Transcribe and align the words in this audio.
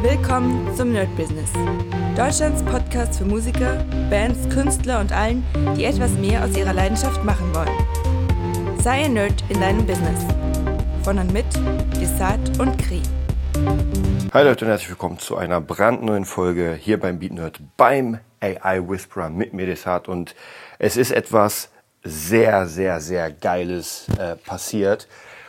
Willkommen 0.00 0.72
zum 0.76 0.92
Nerd 0.92 1.14
Business. 1.16 1.50
Deutschlands 2.16 2.62
Podcast 2.62 3.18
für 3.18 3.24
Musiker, 3.24 3.84
Bands, 4.08 4.48
Künstler 4.48 5.00
und 5.00 5.10
allen, 5.10 5.44
die 5.76 5.86
etwas 5.86 6.12
mehr 6.12 6.44
aus 6.44 6.56
ihrer 6.56 6.72
Leidenschaft 6.72 7.24
machen 7.24 7.52
wollen. 7.52 8.78
Sei 8.80 9.06
ein 9.06 9.14
Nerd 9.14 9.42
in 9.48 9.60
deinem 9.60 9.84
Business. 9.84 10.24
Von 11.02 11.18
und 11.18 11.32
mit 11.32 11.46
Desart 12.00 12.60
und 12.60 12.78
Kri. 12.78 13.02
Hi 14.32 14.44
Leute 14.44 14.66
und 14.66 14.70
herzlich 14.70 14.90
willkommen 14.90 15.18
zu 15.18 15.36
einer 15.36 15.60
brandneuen 15.60 16.24
Folge 16.24 16.78
hier 16.80 17.00
beim 17.00 17.18
Beat 17.18 17.32
Nerd 17.32 17.60
beim 17.76 18.20
AI 18.38 18.88
Whisperer 18.88 19.30
mit 19.30 19.52
mir 19.52 19.66
Desart 19.66 20.06
und 20.06 20.36
es 20.78 20.96
ist 20.96 21.10
etwas 21.10 21.70
sehr, 22.04 22.68
sehr, 22.68 23.00
sehr 23.00 23.32
Geiles 23.32 24.06
äh, 24.16 24.36
passiert. 24.36 25.08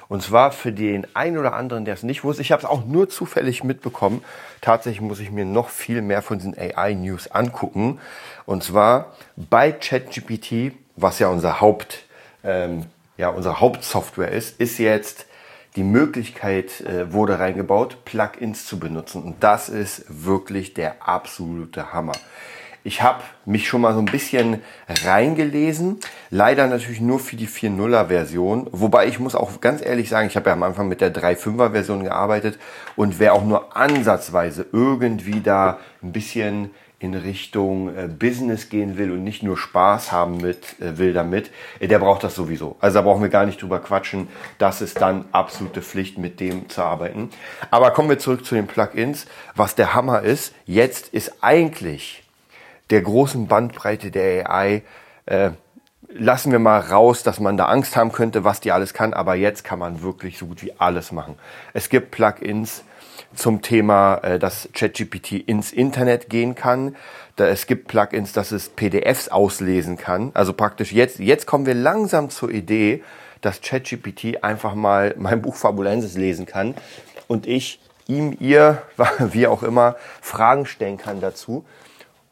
Und 0.10 0.24
zwar 0.24 0.52
für 0.52 0.72
den 0.72 1.08
einen 1.16 1.38
oder 1.38 1.54
anderen, 1.54 1.86
der 1.86 1.94
es 1.94 2.02
nicht 2.02 2.24
wusste. 2.24 2.42
Ich 2.42 2.52
habe 2.52 2.64
es 2.64 2.68
auch 2.68 2.84
nur 2.84 3.10
zufällig 3.10 3.64
mitbekommen. 3.64 4.24
Tatsächlich 4.60 5.02
muss 5.02 5.20
ich 5.20 5.30
mir 5.30 5.46
noch 5.46 5.70
viel 5.70 6.02
mehr 6.02 6.24
von 6.24 6.40
diesen 6.40 6.58
AI-News 6.58 7.28
angucken. 7.30 8.00
Und 8.48 8.64
zwar 8.64 9.16
bei 9.38 9.72
ChatGPT, 9.72 10.74
was 10.96 11.20
ja 11.20 11.28
unser 11.28 11.62
Haupt, 11.62 12.04
ähm, 12.44 12.88
ja, 13.18 13.30
unsere 13.30 13.60
Hauptsoftware 13.60 14.32
ist, 14.32 14.60
ist 14.60 14.80
jetzt 14.80 15.28
die 15.76 15.84
Möglichkeit 15.84 16.82
äh, 16.82 17.14
wurde 17.14 17.38
reingebaut, 17.38 18.04
Plugins 18.04 18.66
zu 18.66 18.80
benutzen. 18.80 19.22
Und 19.22 19.44
das 19.44 19.70
ist 19.70 20.06
wirklich 20.10 20.74
der 20.74 21.08
absolute 21.08 21.94
Hammer. 21.94 22.14
Ich 22.84 23.02
habe 23.02 23.24
mich 23.46 23.68
schon 23.68 23.82
mal 23.82 23.94
so 23.94 24.00
ein 24.00 24.06
bisschen 24.06 24.62
reingelesen. 24.88 26.00
Leider 26.30 26.68
natürlich 26.68 27.02
nur 27.02 27.20
für 27.20 27.36
die 27.36 27.48
4.0er 27.48 28.08
Version. 28.08 28.68
Wobei 28.72 29.08
ich 29.08 29.20
muss 29.20 29.36
auch 29.36 29.60
ganz 29.60 29.86
ehrlich 29.86 30.10
sagen, 30.10 30.28
ich 30.28 30.36
habe 30.36 30.50
ja 30.50 30.54
am 30.54 30.64
Anfang 30.64 30.88
mit 30.88 31.02
der 31.02 31.14
3.5er 31.14 31.72
Version 31.72 32.04
gearbeitet. 32.04 32.58
Und 32.96 33.20
wer 33.20 33.34
auch 33.34 33.44
nur 33.44 33.76
ansatzweise 33.76 34.66
irgendwie 34.72 35.42
da 35.42 35.80
ein 36.02 36.14
bisschen 36.14 36.72
in 37.00 37.14
Richtung 37.16 37.96
äh, 37.96 38.08
Business 38.08 38.70
gehen 38.70 38.98
will 38.98 39.12
und 39.12 39.24
nicht 39.24 39.42
nur 39.42 39.58
Spaß 39.58 40.12
haben 40.12 40.38
mit, 40.38 40.80
äh, 40.82 40.98
will 40.98 41.14
damit, 41.14 41.50
äh, 41.80 41.88
der 41.88 42.00
braucht 42.00 42.24
das 42.24 42.36
sowieso. 42.36 42.76
Also 42.82 42.96
da 42.96 43.02
brauchen 43.02 43.22
wir 43.22 43.30
gar 43.30 43.46
nicht 43.46 43.62
drüber 43.62 43.80
quatschen. 43.80 44.28
Das 44.58 44.82
ist 44.82 45.00
dann 45.02 45.26
absolute 45.32 45.82
Pflicht, 45.82 46.18
mit 46.18 46.40
dem 46.40 46.68
zu 46.70 46.82
arbeiten. 46.82 47.30
Aber 47.72 47.92
kommen 47.92 48.10
wir 48.10 48.20
zurück 48.20 48.46
zu 48.46 48.56
den 48.56 48.68
Plugins. 48.68 49.28
Was 49.56 49.76
der 49.76 49.94
Hammer 49.94 50.22
ist, 50.22 50.54
jetzt 50.66 51.14
ist 51.14 51.42
eigentlich 51.42 52.24
der 52.90 53.02
großen 53.02 53.48
Bandbreite 53.48 54.12
der 54.12 54.50
AI 54.50 54.84
äh, 55.26 55.52
lassen 56.12 56.52
wir 56.52 56.60
mal 56.60 56.80
raus, 56.80 57.24
dass 57.24 57.40
man 57.40 57.58
da 57.58 57.66
Angst 57.66 57.96
haben 57.96 58.12
könnte, 58.12 58.44
was 58.44 58.62
die 58.62 58.72
alles 58.72 58.94
kann, 58.94 59.14
aber 59.14 59.36
jetzt 59.36 59.64
kann 59.64 59.80
man 59.80 60.02
wirklich 60.02 60.38
so 60.38 60.48
gut 60.48 60.64
wie 60.64 60.74
alles 60.80 61.12
machen. 61.12 61.36
Es 61.74 61.90
gibt 61.90 62.12
Plugins 62.12 62.84
zum 63.36 63.62
Thema, 63.62 64.16
äh, 64.18 64.40
dass 64.40 64.70
ChatGPT 64.74 65.34
ins 65.34 65.72
Internet 65.72 66.30
gehen 66.30 66.56
kann. 66.56 66.96
Da, 67.36 67.48
es 67.48 67.68
gibt 67.68 67.88
Plugins, 67.88 68.34
dass 68.34 68.52
es 68.52 68.70
PDFs 68.70 69.30
auslesen 69.30 69.98
kann. 69.98 70.32
Also 70.34 70.54
praktisch 70.54 70.92
jetzt, 70.92 71.20
jetzt 71.20 71.46
kommen 71.46 71.66
wir 71.66 71.76
langsam 71.76 72.30
zur 72.30 72.50
Idee, 72.50 73.04
dass 73.42 73.62
ChatGPT 73.62 74.44
einfach 74.44 74.74
mal 74.74 75.14
mein 75.18 75.42
Buch 75.42 75.56
Fabulensis 75.56 76.18
lesen 76.18 76.46
kann 76.46 76.74
und 77.28 77.46
ich 77.46 77.80
ihm, 78.08 78.36
ihr, 78.40 78.82
wie 79.20 79.48
auch 79.48 79.64
immer, 79.64 79.96
Fragen 80.22 80.66
stellen 80.66 80.98
kann 80.98 81.22
dazu 81.22 81.64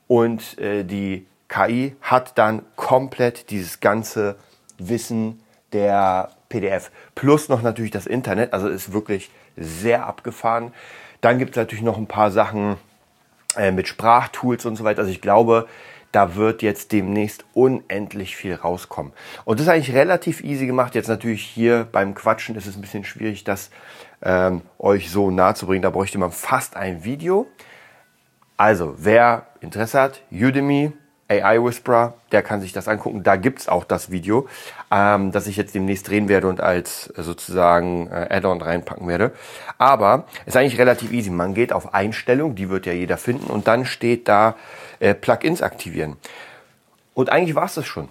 und 0.07 0.57
äh, 0.59 0.83
die 0.83 1.27
KI 1.47 1.95
hat 2.01 2.37
dann 2.37 2.63
komplett 2.75 3.49
dieses 3.49 3.79
ganze 3.79 4.35
Wissen 4.77 5.41
der 5.73 6.31
PDF. 6.49 6.91
Plus 7.15 7.49
noch 7.49 7.61
natürlich 7.61 7.91
das 7.91 8.05
Internet, 8.05 8.53
also 8.53 8.67
ist 8.67 8.93
wirklich 8.93 9.29
sehr 9.55 10.05
abgefahren. 10.05 10.73
Dann 11.21 11.39
gibt 11.39 11.51
es 11.51 11.57
natürlich 11.57 11.83
noch 11.83 11.97
ein 11.97 12.07
paar 12.07 12.31
Sachen 12.31 12.77
äh, 13.55 13.71
mit 13.71 13.87
Sprachtools 13.87 14.65
und 14.65 14.75
so 14.75 14.83
weiter. 14.83 14.99
Also 14.99 15.11
ich 15.11 15.21
glaube, 15.21 15.67
da 16.11 16.35
wird 16.35 16.61
jetzt 16.61 16.93
demnächst 16.93 17.45
unendlich 17.53 18.35
viel 18.35 18.55
rauskommen. 18.55 19.11
Und 19.45 19.59
das 19.59 19.67
ist 19.67 19.73
eigentlich 19.73 19.95
relativ 19.95 20.43
easy 20.43 20.65
gemacht. 20.65 20.95
Jetzt 20.95 21.09
natürlich 21.09 21.43
hier 21.43 21.87
beim 21.91 22.15
Quatschen 22.15 22.55
ist 22.55 22.65
es 22.65 22.75
ein 22.75 22.81
bisschen 22.81 23.03
schwierig, 23.03 23.43
das 23.43 23.69
ähm, 24.21 24.61
euch 24.79 25.09
so 25.11 25.31
nahe 25.31 25.53
zu 25.55 25.65
bringen. 25.65 25.81
Da 25.81 25.89
bräuchte 25.89 26.17
man 26.17 26.31
fast 26.31 26.77
ein 26.77 27.03
Video. 27.03 27.47
Also, 28.57 28.95
wer 28.97 29.45
Interesse 29.61 30.01
hat, 30.01 30.21
Udemy, 30.31 30.91
AI 31.29 31.61
Whisperer, 31.61 32.15
der 32.31 32.41
kann 32.41 32.61
sich 32.61 32.73
das 32.73 32.87
angucken. 32.87 33.21
Da 33.21 33.35
gibt's 33.35 33.67
auch 33.67 33.83
das 33.83 34.09
Video, 34.11 34.47
ähm, 34.91 35.31
das 35.31 35.45
ich 35.45 35.57
jetzt 35.57 35.75
demnächst 35.75 36.07
drehen 36.07 36.29
werde 36.29 36.47
und 36.47 36.61
als 36.61 37.13
äh, 37.15 37.21
sozusagen 37.21 38.07
äh, 38.07 38.27
Add-on 38.31 38.61
reinpacken 38.61 39.07
werde. 39.07 39.33
Aber 39.77 40.25
ist 40.45 40.57
eigentlich 40.57 40.79
relativ 40.79 41.11
easy. 41.11 41.29
Man 41.29 41.53
geht 41.53 41.71
auf 41.71 41.93
Einstellung, 41.93 42.55
die 42.55 42.69
wird 42.69 42.85
ja 42.85 42.93
jeder 42.93 43.17
finden, 43.17 43.47
und 43.51 43.67
dann 43.67 43.85
steht 43.85 44.27
da 44.27 44.55
äh, 44.99 45.13
Plugins 45.13 45.61
aktivieren. 45.61 46.15
Und 47.13 47.29
eigentlich 47.29 47.55
war's 47.55 47.75
das 47.75 47.85
schon. 47.85 48.09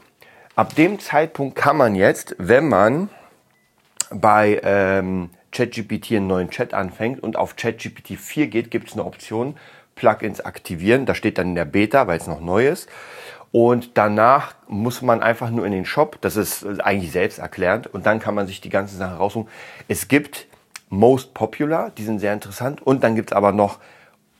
Ab 0.55 0.75
dem 0.75 1.01
Zeitpunkt 1.01 1.57
kann 1.57 1.77
man 1.77 1.95
jetzt, 1.95 2.37
wenn 2.39 2.69
man 2.69 3.09
bei 4.11 4.61
ähm, 4.63 5.31
ChatGPT 5.53 6.13
einen 6.13 6.27
neuen 6.27 6.51
Chat 6.51 6.75
anfängt 6.75 7.23
und 7.23 7.37
auf 7.37 7.57
ChatGPT 7.57 8.19
4 8.19 8.49
geht, 8.49 8.71
gibt's 8.71 8.93
eine 8.93 9.05
Option, 9.05 9.57
Plugins 9.97 10.41
aktivieren. 10.41 11.07
Das 11.07 11.17
steht 11.17 11.39
dann 11.39 11.49
in 11.49 11.55
der 11.57 11.65
Beta, 11.65 12.07
weil 12.07 12.19
es 12.19 12.29
noch 12.29 12.41
neu 12.41 12.69
ist. 12.69 12.89
Und 13.51 13.97
danach 13.97 14.55
muss 14.69 15.03
man 15.03 15.23
einfach 15.23 15.51
nur 15.51 15.67
in 15.67 15.73
den 15.73 15.85
Shop, 15.85 16.19
das 16.21 16.37
ist 16.37 16.65
eigentlich 16.81 17.11
selbst 17.11 17.39
erklärend, 17.39 17.87
und 17.87 18.07
dann 18.07 18.21
kann 18.21 18.35
man 18.35 18.47
sich 18.47 18.61
die 18.61 18.69
ganzen 18.69 18.99
Sachen 18.99 19.17
raussuchen. 19.17 19.49
Es 19.89 20.09
gibt 20.09 20.47
Most 20.89 21.33
Popular, 21.33 21.91
die 21.91 22.05
sind 22.05 22.19
sehr 22.19 22.35
interessant, 22.35 22.83
und 22.83 23.03
dann 23.03 23.15
gibt 23.15 23.31
es 23.31 23.37
aber 23.37 23.53
noch 23.53 23.79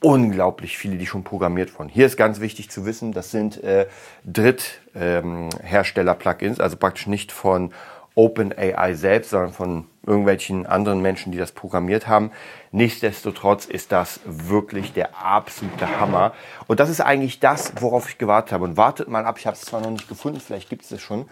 unglaublich 0.01 0.77
viele, 0.77 0.97
die 0.97 1.07
schon 1.07 1.23
programmiert 1.23 1.79
wurden. 1.79 1.89
Hier 1.89 2.05
ist 2.05 2.17
ganz 2.17 2.39
wichtig 2.39 2.69
zu 2.69 2.85
wissen, 2.85 3.11
das 3.11 3.31
sind 3.31 3.63
äh, 3.63 3.87
Dritthersteller-Plugins, 4.25 6.59
ähm, 6.59 6.63
also 6.63 6.77
praktisch 6.77 7.07
nicht 7.07 7.31
von 7.31 7.73
OpenAI 8.17 8.95
selbst, 8.95 9.29
sondern 9.29 9.53
von 9.53 9.85
irgendwelchen 10.05 10.65
anderen 10.65 11.01
Menschen, 11.01 11.31
die 11.31 11.37
das 11.37 11.51
programmiert 11.51 12.07
haben. 12.07 12.31
Nichtsdestotrotz 12.71 13.65
ist 13.65 13.91
das 13.91 14.19
wirklich 14.25 14.91
der 14.91 15.15
absolute 15.23 15.99
Hammer. 15.99 16.33
Und 16.65 16.79
das 16.79 16.89
ist 16.89 16.99
eigentlich 16.99 17.39
das, 17.39 17.73
worauf 17.79 18.09
ich 18.09 18.17
gewartet 18.17 18.53
habe. 18.53 18.63
Und 18.63 18.75
wartet 18.75 19.07
mal 19.07 19.23
ab, 19.25 19.37
ich 19.37 19.45
habe 19.45 19.55
es 19.55 19.61
zwar 19.61 19.81
noch 19.81 19.91
nicht 19.91 20.09
gefunden, 20.09 20.39
vielleicht 20.39 20.67
gibt 20.67 20.83
es 20.83 20.91
es 20.91 21.01
schon. 21.01 21.25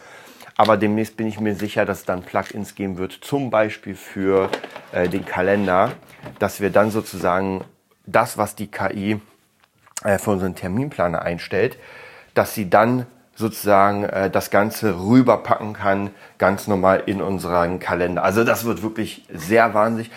Aber 0.57 0.78
demnächst 0.78 1.18
bin 1.18 1.25
ich 1.25 1.40
mir 1.40 1.56
sicher, 1.56 1.85
dass 1.85 2.00
es 2.00 2.06
dann 2.06 2.22
Plugins 2.22 2.75
geben 2.75 2.97
wird, 2.97 3.13
zum 3.13 3.50
Beispiel 3.50 3.96
für 3.96 4.50
äh, 4.91 5.09
den 5.09 5.25
Kalender, 5.25 5.94
dass 6.38 6.62
wir 6.62 6.69
dann 6.69 6.91
sozusagen 6.91 7.63
das, 8.06 8.38
was 8.38 8.56
die 8.56 8.67
KI 8.67 9.19
äh, 10.03 10.19
für 10.19 10.31
unseren 10.31 10.53
Terminplaner 10.53 11.23
einstellt, 11.23 11.79
dass 12.35 12.53
sie 12.53 12.69
dann 12.69 13.07
sozusagen 13.35 14.06
äh, 14.06 14.29
das 14.29 14.50
Ganze 14.50 15.00
rüberpacken 15.00 15.73
kann, 15.73 16.09
ganz 16.38 16.68
normal 16.68 17.03
in 17.06 17.22
unseren 17.22 17.79
Kalender. 17.79 18.23
Also 18.23 18.44
das 18.44 18.66
wird 18.66 18.81
wirklich 18.81 19.23
sehr 19.31 19.73
wahnsinnig. 19.73 20.09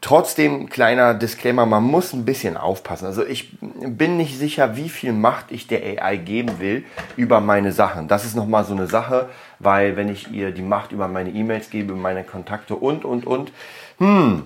Trotzdem 0.00 0.68
kleiner 0.68 1.14
Disclaimer, 1.14 1.64
man 1.64 1.82
muss 1.82 2.12
ein 2.12 2.26
bisschen 2.26 2.58
aufpassen. 2.58 3.06
Also 3.06 3.24
ich 3.24 3.58
bin 3.60 4.18
nicht 4.18 4.38
sicher, 4.38 4.76
wie 4.76 4.90
viel 4.90 5.14
Macht 5.14 5.46
ich 5.50 5.66
der 5.66 5.80
AI 5.82 6.16
geben 6.18 6.58
will 6.58 6.84
über 7.16 7.40
meine 7.40 7.72
Sachen. 7.72 8.06
Das 8.06 8.26
ist 8.26 8.36
nochmal 8.36 8.64
so 8.64 8.74
eine 8.74 8.86
Sache, 8.86 9.30
weil 9.60 9.96
wenn 9.96 10.10
ich 10.10 10.30
ihr 10.30 10.50
die 10.50 10.60
Macht 10.60 10.92
über 10.92 11.08
meine 11.08 11.30
E-Mails 11.30 11.70
gebe, 11.70 11.94
meine 11.94 12.22
Kontakte 12.22 12.76
und, 12.76 13.06
und, 13.06 13.26
und, 13.26 13.52
hm, 13.96 14.44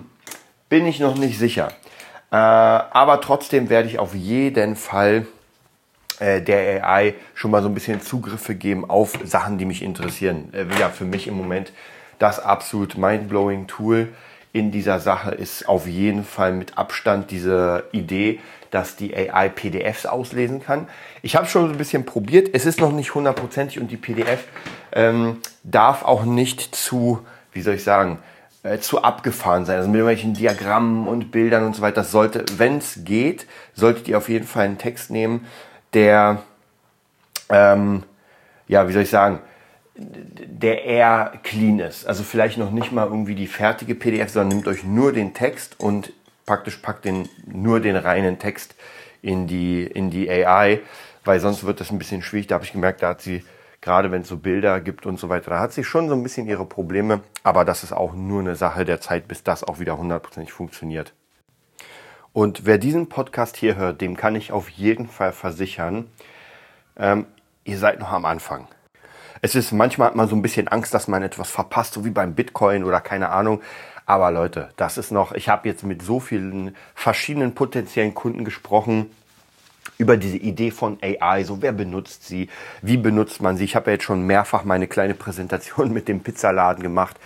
bin 0.69 0.85
ich 0.85 1.01
noch 1.01 1.17
nicht 1.17 1.37
sicher. 1.37 1.67
Äh, 2.31 2.37
aber 2.37 3.19
trotzdem 3.19 3.69
werde 3.69 3.89
ich 3.89 3.99
auf 3.99 4.15
jeden 4.15 4.77
Fall 4.77 5.25
der 6.19 6.85
AI 6.85 7.15
schon 7.33 7.51
mal 7.51 7.61
so 7.61 7.69
ein 7.69 7.73
bisschen 7.73 8.01
Zugriffe 8.01 8.55
geben 8.55 8.89
auf 8.89 9.13
Sachen, 9.23 9.57
die 9.57 9.65
mich 9.65 9.81
interessieren. 9.81 10.53
Äh, 10.53 10.65
ja, 10.79 10.89
für 10.89 11.05
mich 11.05 11.27
im 11.27 11.35
Moment 11.35 11.71
das 12.19 12.39
absolut 12.39 12.97
mindblowing 12.97 13.67
Tool 13.67 14.09
in 14.51 14.71
dieser 14.71 14.99
Sache 14.99 15.31
ist 15.31 15.67
auf 15.67 15.87
jeden 15.87 16.23
Fall 16.23 16.53
mit 16.53 16.77
Abstand 16.77 17.31
diese 17.31 17.85
Idee, 17.91 18.39
dass 18.71 18.95
die 18.95 19.15
AI 19.15 19.49
PDFs 19.49 20.05
auslesen 20.05 20.61
kann. 20.61 20.87
Ich 21.21 21.35
habe 21.35 21.47
schon 21.47 21.65
so 21.67 21.71
ein 21.71 21.77
bisschen 21.77 22.05
probiert. 22.05 22.49
Es 22.53 22.65
ist 22.65 22.79
noch 22.79 22.91
nicht 22.91 23.13
hundertprozentig 23.13 23.79
und 23.79 23.89
die 23.89 23.97
PDF 23.97 24.45
ähm, 24.91 25.37
darf 25.63 26.03
auch 26.03 26.23
nicht 26.25 26.75
zu, 26.75 27.25
wie 27.51 27.61
soll 27.61 27.75
ich 27.75 27.83
sagen, 27.83 28.19
äh, 28.63 28.79
zu 28.79 29.03
abgefahren 29.03 29.65
sein. 29.65 29.77
Also 29.77 29.89
mit 29.89 29.99
irgendwelchen 29.99 30.33
Diagrammen 30.33 31.07
und 31.07 31.31
Bildern 31.31 31.65
und 31.65 31.75
so 31.75 31.81
weiter. 31.81 31.97
Das 32.01 32.11
sollte, 32.11 32.45
wenn 32.57 32.77
es 32.77 33.05
geht, 33.05 33.47
solltet 33.73 34.07
ihr 34.07 34.17
auf 34.17 34.29
jeden 34.29 34.45
Fall 34.45 34.65
einen 34.65 34.77
Text 34.77 35.11
nehmen, 35.11 35.45
der, 35.93 36.43
ähm, 37.49 38.03
ja, 38.67 38.87
wie 38.87 38.93
soll 38.93 39.03
ich 39.03 39.09
sagen, 39.09 39.39
der 39.95 40.85
eher 40.85 41.33
clean 41.43 41.79
ist. 41.79 42.05
Also 42.05 42.23
vielleicht 42.23 42.57
noch 42.57 42.71
nicht 42.71 42.91
mal 42.91 43.07
irgendwie 43.07 43.35
die 43.35 43.47
fertige 43.47 43.95
PDF, 43.95 44.29
sondern 44.29 44.49
nimmt 44.57 44.67
euch 44.67 44.83
nur 44.83 45.11
den 45.11 45.33
Text 45.33 45.79
und 45.79 46.13
praktisch 46.45 46.77
packt 46.77 47.05
den, 47.05 47.27
nur 47.45 47.79
den 47.79 47.95
reinen 47.95 48.39
Text 48.39 48.75
in 49.21 49.47
die, 49.47 49.83
in 49.83 50.09
die 50.09 50.29
AI, 50.29 50.79
weil 51.25 51.39
sonst 51.39 51.65
wird 51.65 51.81
das 51.81 51.91
ein 51.91 51.99
bisschen 51.99 52.21
schwierig. 52.21 52.47
Da 52.47 52.55
habe 52.55 52.65
ich 52.65 52.71
gemerkt, 52.71 53.03
da 53.03 53.09
hat 53.09 53.21
sie, 53.21 53.43
gerade 53.81 54.11
wenn 54.11 54.21
es 54.21 54.29
so 54.29 54.37
Bilder 54.37 54.79
gibt 54.79 55.05
und 55.05 55.19
so 55.19 55.29
weiter, 55.29 55.51
da 55.51 55.59
hat 55.59 55.73
sie 55.73 55.83
schon 55.83 56.07
so 56.07 56.15
ein 56.15 56.23
bisschen 56.23 56.47
ihre 56.47 56.65
Probleme, 56.65 57.21
aber 57.43 57.65
das 57.65 57.83
ist 57.83 57.91
auch 57.91 58.13
nur 58.13 58.39
eine 58.39 58.55
Sache 58.55 58.85
der 58.85 59.01
Zeit, 59.01 59.27
bis 59.27 59.43
das 59.43 59.63
auch 59.63 59.79
wieder 59.79 59.97
hundertprozentig 59.97 60.53
funktioniert. 60.53 61.13
Und 62.31 62.65
wer 62.65 62.77
diesen 62.77 63.09
Podcast 63.09 63.57
hier 63.57 63.75
hört, 63.75 64.01
dem 64.01 64.15
kann 64.15 64.35
ich 64.35 64.51
auf 64.51 64.69
jeden 64.69 65.07
Fall 65.07 65.31
versichern, 65.31 66.07
ähm, 66.97 67.25
ihr 67.63 67.77
seid 67.77 67.99
noch 67.99 68.11
am 68.11 68.25
Anfang. 68.25 68.67
Es 69.41 69.55
ist 69.55 69.71
manchmal 69.71 70.09
hat 70.09 70.15
man 70.15 70.27
so 70.27 70.35
ein 70.35 70.41
bisschen 70.41 70.67
Angst, 70.67 70.93
dass 70.93 71.07
man 71.07 71.23
etwas 71.23 71.49
verpasst, 71.49 71.93
so 71.93 72.05
wie 72.05 72.09
beim 72.09 72.35
Bitcoin 72.35 72.83
oder 72.83 72.99
keine 72.99 73.29
Ahnung. 73.29 73.61
Aber 74.05 74.31
Leute, 74.31 74.69
das 74.75 74.97
ist 74.97 75.11
noch, 75.11 75.31
ich 75.31 75.49
habe 75.49 75.67
jetzt 75.67 75.83
mit 75.83 76.01
so 76.01 76.19
vielen 76.19 76.75
verschiedenen 76.93 77.55
potenziellen 77.55 78.13
Kunden 78.13 78.43
gesprochen 78.43 79.09
über 79.97 80.17
diese 80.17 80.37
Idee 80.37 80.71
von 80.71 80.97
AI, 81.01 81.43
so 81.43 81.61
wer 81.61 81.71
benutzt 81.71 82.27
sie, 82.27 82.49
wie 82.81 82.97
benutzt 82.97 83.41
man 83.41 83.57
sie. 83.57 83.65
Ich 83.65 83.75
habe 83.75 83.87
ja 83.87 83.93
jetzt 83.93 84.03
schon 84.03 84.25
mehrfach 84.25 84.63
meine 84.63 84.87
kleine 84.87 85.13
Präsentation 85.13 85.93
mit 85.93 86.07
dem 86.07 86.21
Pizzaladen 86.21 86.83
gemacht 86.83 87.17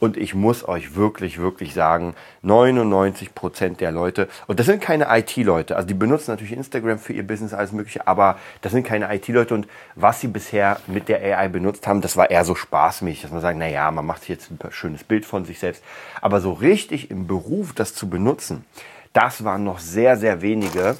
und 0.00 0.16
ich 0.16 0.34
muss 0.34 0.66
euch 0.66 0.94
wirklich, 0.94 1.38
wirklich 1.38 1.74
sagen, 1.74 2.14
99 2.42 3.34
Prozent 3.34 3.80
der 3.80 3.90
Leute, 3.90 4.28
und 4.46 4.58
das 4.58 4.66
sind 4.66 4.80
keine 4.80 5.06
IT-Leute, 5.10 5.76
also 5.76 5.86
die 5.86 5.94
benutzen 5.94 6.30
natürlich 6.30 6.52
Instagram 6.52 6.98
für 6.98 7.12
ihr 7.12 7.26
Business, 7.26 7.52
alles 7.54 7.72
Mögliche, 7.72 8.06
aber 8.06 8.38
das 8.62 8.72
sind 8.72 8.86
keine 8.86 9.12
IT-Leute. 9.14 9.54
Und 9.54 9.68
was 9.94 10.20
sie 10.20 10.28
bisher 10.28 10.78
mit 10.86 11.08
der 11.08 11.22
AI 11.22 11.48
benutzt 11.48 11.86
haben, 11.86 12.00
das 12.00 12.16
war 12.16 12.30
eher 12.30 12.44
so 12.44 12.54
spaßmäßig, 12.54 13.22
dass 13.22 13.30
man 13.32 13.40
sagt, 13.40 13.58
naja, 13.58 13.90
man 13.90 14.06
macht 14.06 14.28
jetzt 14.28 14.50
ein 14.50 14.58
schönes 14.70 15.04
Bild 15.04 15.24
von 15.24 15.44
sich 15.44 15.58
selbst. 15.58 15.82
Aber 16.20 16.40
so 16.40 16.52
richtig 16.52 17.10
im 17.10 17.26
Beruf 17.26 17.72
das 17.74 17.94
zu 17.94 18.08
benutzen, 18.08 18.64
das 19.12 19.44
waren 19.44 19.64
noch 19.64 19.78
sehr, 19.78 20.16
sehr 20.16 20.42
wenige. 20.42 20.96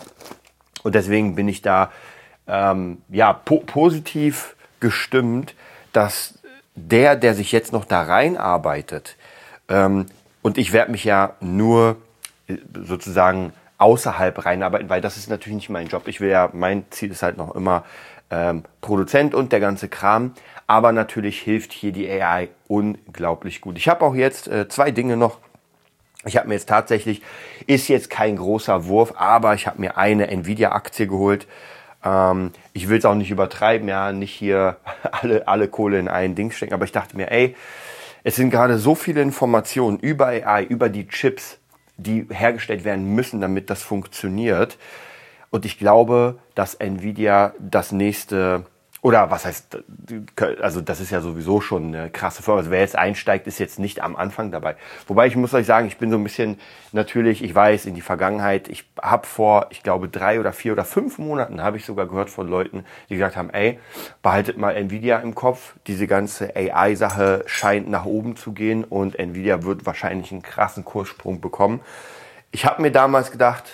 Und 0.82 0.94
deswegen 0.94 1.34
bin 1.34 1.48
ich 1.48 1.62
da 1.62 1.90
ähm, 2.46 3.02
ja, 3.08 3.32
po 3.32 3.60
positiv 3.60 4.56
gestimmt, 4.80 5.54
dass 5.92 6.37
der, 6.78 7.16
der 7.16 7.34
sich 7.34 7.52
jetzt 7.52 7.72
noch 7.72 7.84
da 7.84 8.02
reinarbeitet, 8.02 9.16
ähm, 9.68 10.06
und 10.42 10.58
ich 10.58 10.72
werde 10.72 10.90
mich 10.90 11.04
ja 11.04 11.34
nur 11.40 11.96
äh, 12.46 12.56
sozusagen 12.84 13.52
außerhalb 13.78 14.44
reinarbeiten, 14.44 14.88
weil 14.88 15.00
das 15.00 15.16
ist 15.16 15.30
natürlich 15.30 15.56
nicht 15.56 15.70
mein 15.70 15.88
Job. 15.88 16.08
Ich 16.08 16.20
will 16.20 16.30
ja, 16.30 16.50
mein 16.52 16.84
Ziel 16.90 17.10
ist 17.10 17.22
halt 17.22 17.36
noch 17.36 17.54
immer 17.54 17.84
ähm, 18.30 18.64
Produzent 18.80 19.34
und 19.34 19.52
der 19.52 19.60
ganze 19.60 19.88
Kram. 19.88 20.32
Aber 20.66 20.92
natürlich 20.92 21.40
hilft 21.40 21.72
hier 21.72 21.92
die 21.92 22.10
AI 22.10 22.48
unglaublich 22.66 23.60
gut. 23.60 23.78
Ich 23.78 23.88
habe 23.88 24.04
auch 24.04 24.14
jetzt 24.14 24.48
äh, 24.48 24.68
zwei 24.68 24.90
Dinge 24.90 25.16
noch. 25.16 25.38
Ich 26.24 26.36
habe 26.36 26.48
mir 26.48 26.54
jetzt 26.54 26.68
tatsächlich, 26.68 27.22
ist 27.66 27.88
jetzt 27.88 28.10
kein 28.10 28.36
großer 28.36 28.86
Wurf, 28.86 29.14
aber 29.16 29.54
ich 29.54 29.66
habe 29.66 29.80
mir 29.80 29.96
eine 29.96 30.28
Nvidia-Aktie 30.28 31.06
geholt. 31.06 31.46
Ähm, 32.04 32.52
ich 32.72 32.88
will 32.88 32.98
es 32.98 33.04
auch 33.04 33.14
nicht 33.14 33.30
übertreiben, 33.30 33.88
ja, 33.88 34.12
nicht 34.12 34.32
hier 34.32 34.76
alle, 35.10 35.48
alle 35.48 35.68
Kohle 35.68 35.98
in 35.98 36.08
ein 36.08 36.34
Ding 36.34 36.50
stecken, 36.50 36.74
aber 36.74 36.84
ich 36.84 36.92
dachte 36.92 37.16
mir, 37.16 37.30
ey, 37.30 37.56
es 38.24 38.36
sind 38.36 38.50
gerade 38.50 38.78
so 38.78 38.94
viele 38.94 39.22
Informationen 39.22 39.98
über 39.98 40.26
AI, 40.26 40.64
über 40.64 40.88
die 40.88 41.08
Chips, 41.08 41.58
die 41.96 42.26
hergestellt 42.30 42.84
werden 42.84 43.14
müssen, 43.14 43.40
damit 43.40 43.70
das 43.70 43.82
funktioniert. 43.82 44.76
Und 45.50 45.64
ich 45.64 45.78
glaube, 45.78 46.38
dass 46.54 46.74
Nvidia 46.74 47.54
das 47.58 47.92
nächste 47.92 48.66
oder 49.00 49.30
was 49.30 49.44
heißt, 49.44 49.78
also 50.60 50.80
das 50.80 51.00
ist 51.00 51.10
ja 51.10 51.20
sowieso 51.20 51.60
schon 51.60 51.94
eine 51.94 52.10
krasse 52.10 52.42
Firma. 52.42 52.58
Also 52.58 52.70
wer 52.72 52.80
jetzt 52.80 52.96
einsteigt, 52.96 53.46
ist 53.46 53.58
jetzt 53.58 53.78
nicht 53.78 54.02
am 54.02 54.16
Anfang 54.16 54.50
dabei. 54.50 54.76
Wobei 55.06 55.28
ich 55.28 55.36
muss 55.36 55.54
euch 55.54 55.66
sagen, 55.66 55.86
ich 55.86 55.98
bin 55.98 56.10
so 56.10 56.16
ein 56.16 56.24
bisschen 56.24 56.58
natürlich, 56.92 57.44
ich 57.44 57.54
weiß, 57.54 57.86
in 57.86 57.94
die 57.94 58.00
Vergangenheit, 58.00 58.68
ich 58.68 58.84
habe 59.00 59.26
vor, 59.26 59.68
ich 59.70 59.84
glaube, 59.84 60.08
drei 60.08 60.40
oder 60.40 60.52
vier 60.52 60.72
oder 60.72 60.84
fünf 60.84 61.18
Monaten 61.18 61.62
habe 61.62 61.76
ich 61.76 61.84
sogar 61.84 62.06
gehört 62.06 62.28
von 62.28 62.48
Leuten, 62.48 62.84
die 63.08 63.14
gesagt 63.14 63.36
haben, 63.36 63.50
ey, 63.50 63.78
behaltet 64.22 64.58
mal 64.58 64.74
Nvidia 64.74 65.18
im 65.18 65.34
Kopf. 65.34 65.74
Diese 65.86 66.08
ganze 66.08 66.56
AI-Sache 66.56 67.44
scheint 67.46 67.88
nach 67.88 68.04
oben 68.04 68.34
zu 68.34 68.52
gehen 68.52 68.82
und 68.82 69.16
Nvidia 69.16 69.62
wird 69.62 69.86
wahrscheinlich 69.86 70.32
einen 70.32 70.42
krassen 70.42 70.84
Kurssprung 70.84 71.40
bekommen. 71.40 71.80
Ich 72.50 72.66
habe 72.66 72.82
mir 72.82 72.90
damals 72.90 73.30
gedacht, 73.30 73.64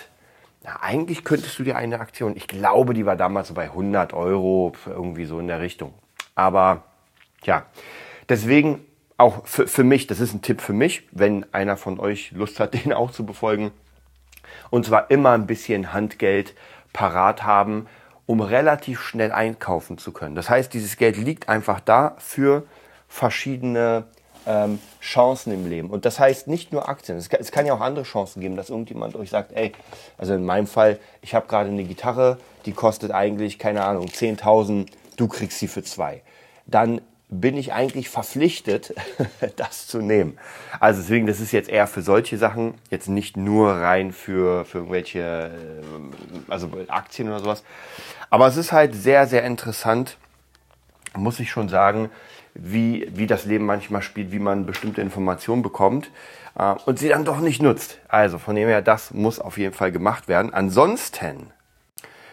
na, 0.65 0.81
eigentlich 0.81 1.23
könntest 1.23 1.59
du 1.59 1.63
dir 1.63 1.77
eine 1.77 1.99
Aktion, 1.99 2.35
ich 2.35 2.47
glaube, 2.47 2.93
die 2.93 3.05
war 3.05 3.15
damals 3.15 3.53
bei 3.53 3.65
100 3.65 4.13
Euro, 4.13 4.73
irgendwie 4.85 5.25
so 5.25 5.39
in 5.39 5.47
der 5.47 5.61
Richtung. 5.61 5.93
Aber 6.33 6.83
ja, 7.43 7.65
deswegen 8.29 8.83
auch 9.17 9.45
für, 9.45 9.67
für 9.67 9.83
mich, 9.83 10.07
das 10.07 10.19
ist 10.19 10.33
ein 10.33 10.41
Tipp 10.41 10.61
für 10.61 10.73
mich, 10.73 11.07
wenn 11.11 11.45
einer 11.53 11.77
von 11.77 11.99
euch 11.99 12.31
Lust 12.31 12.59
hat, 12.59 12.73
den 12.85 12.93
auch 12.93 13.11
zu 13.11 13.25
befolgen. 13.25 13.71
Und 14.71 14.85
zwar 14.85 15.11
immer 15.11 15.31
ein 15.31 15.45
bisschen 15.45 15.93
Handgeld 15.93 16.55
parat 16.93 17.43
haben, 17.43 17.87
um 18.25 18.41
relativ 18.41 19.01
schnell 19.01 19.31
einkaufen 19.31 19.99
zu 19.99 20.11
können. 20.11 20.33
Das 20.33 20.49
heißt, 20.49 20.73
dieses 20.73 20.97
Geld 20.97 21.17
liegt 21.17 21.47
einfach 21.47 21.79
da 21.79 22.15
für 22.17 22.63
verschiedene 23.07 24.05
ähm, 24.45 24.79
Chancen 25.01 25.53
im 25.53 25.67
Leben. 25.67 25.89
Und 25.89 26.05
das 26.05 26.19
heißt 26.19 26.47
nicht 26.47 26.71
nur 26.71 26.87
Aktien. 26.89 27.17
Es 27.17 27.29
kann, 27.29 27.39
es 27.39 27.51
kann, 27.51 27.65
ja 27.65 27.73
auch 27.73 27.81
andere 27.81 28.05
Chancen 28.05 28.41
geben, 28.41 28.55
dass 28.55 28.69
irgendjemand 28.69 29.15
euch 29.15 29.29
sagt, 29.29 29.51
ey, 29.53 29.71
also 30.17 30.33
in 30.33 30.45
meinem 30.45 30.67
Fall, 30.67 30.99
ich 31.21 31.35
habe 31.35 31.47
gerade 31.47 31.69
eine 31.69 31.83
Gitarre, 31.83 32.37
die 32.65 32.71
kostet 32.71 33.11
eigentlich, 33.11 33.59
keine 33.59 33.83
Ahnung, 33.83 34.07
10.000, 34.07 34.87
du 35.17 35.27
kriegst 35.27 35.59
sie 35.59 35.67
für 35.67 35.83
zwei. 35.83 36.21
Dann 36.65 37.01
bin 37.29 37.57
ich 37.57 37.73
eigentlich 37.73 38.09
verpflichtet, 38.09 38.93
das 39.55 39.87
zu 39.87 39.99
nehmen. 39.99 40.37
Also 40.79 41.01
deswegen, 41.01 41.25
das 41.25 41.39
ist 41.39 41.51
jetzt 41.51 41.69
eher 41.69 41.87
für 41.87 42.01
solche 42.01 42.37
Sachen, 42.37 42.75
jetzt 42.91 43.09
nicht 43.09 43.35
nur 43.35 43.71
rein 43.71 44.11
für, 44.11 44.65
für 44.65 44.79
irgendwelche, 44.79 45.19
äh, 45.19 46.51
also 46.51 46.69
Aktien 46.87 47.27
oder 47.29 47.39
sowas. 47.39 47.63
Aber 48.29 48.47
es 48.47 48.57
ist 48.57 48.71
halt 48.71 48.93
sehr, 48.95 49.27
sehr 49.27 49.43
interessant, 49.43 50.17
muss 51.15 51.39
ich 51.39 51.49
schon 51.49 51.69
sagen, 51.69 52.09
wie, 52.55 53.07
wie 53.13 53.27
das 53.27 53.45
Leben 53.45 53.65
manchmal 53.65 54.01
spielt, 54.01 54.31
wie 54.31 54.39
man 54.39 54.65
bestimmte 54.65 55.01
Informationen 55.01 55.61
bekommt 55.61 56.09
äh, 56.57 56.73
und 56.85 56.97
sie 56.97 57.09
dann 57.09 57.25
doch 57.25 57.39
nicht 57.39 57.61
nutzt. 57.61 57.99
Also 58.07 58.39
von 58.39 58.55
dem 58.55 58.67
her, 58.67 58.81
das 58.81 59.13
muss 59.13 59.39
auf 59.39 59.57
jeden 59.57 59.73
Fall 59.73 59.91
gemacht 59.91 60.27
werden. 60.27 60.53
Ansonsten 60.53 61.51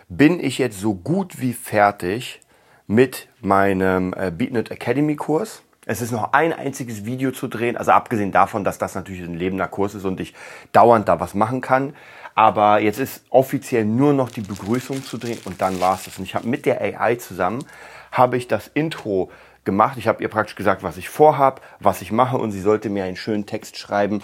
bin 0.08 0.40
ich 0.40 0.58
jetzt 0.58 0.80
so 0.80 0.94
gut 0.94 1.40
wie 1.40 1.52
fertig 1.52 2.40
mit 2.86 3.28
meinem 3.40 4.14
äh, 4.16 4.30
BeatNet 4.30 4.70
Academy 4.70 5.16
Kurs. 5.16 5.62
Es 5.84 6.00
ist 6.00 6.12
noch 6.12 6.32
ein 6.32 6.52
einziges 6.52 7.04
Video 7.04 7.32
zu 7.32 7.48
drehen, 7.48 7.76
also 7.76 7.90
abgesehen 7.90 8.30
davon, 8.30 8.62
dass 8.62 8.78
das 8.78 8.94
natürlich 8.94 9.22
ein 9.22 9.34
lebender 9.34 9.66
Kurs 9.66 9.94
ist 9.94 10.04
und 10.04 10.20
ich 10.20 10.32
dauernd 10.70 11.08
da 11.08 11.18
was 11.18 11.34
machen 11.34 11.60
kann. 11.60 11.94
Aber 12.34 12.78
jetzt 12.78 13.00
ist 13.00 13.24
offiziell 13.30 13.84
nur 13.84 14.12
noch 14.12 14.30
die 14.30 14.40
Begrüßung 14.40 15.02
zu 15.02 15.18
drehen 15.18 15.38
und 15.44 15.60
dann 15.60 15.80
war 15.80 15.96
es 15.96 16.04
das. 16.04 16.18
Und 16.18 16.24
ich 16.24 16.34
habe 16.34 16.46
mit 16.46 16.66
der 16.66 16.80
AI 16.80 17.16
zusammen, 17.16 17.64
habe 18.12 18.36
ich 18.36 18.46
das 18.46 18.68
Intro 18.68 19.30
gemacht. 19.64 19.98
Ich 19.98 20.08
habe 20.08 20.22
ihr 20.22 20.28
praktisch 20.28 20.56
gesagt, 20.56 20.82
was 20.82 20.96
ich 20.96 21.08
vorhab, 21.08 21.60
was 21.80 22.02
ich 22.02 22.12
mache 22.12 22.38
und 22.38 22.52
sie 22.52 22.60
sollte 22.60 22.90
mir 22.90 23.04
einen 23.04 23.16
schönen 23.16 23.46
Text 23.46 23.76
schreiben, 23.76 24.22